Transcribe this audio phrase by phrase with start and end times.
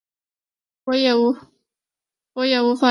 [0.83, 1.51] 我也无法停止
[2.33, 2.77] 担心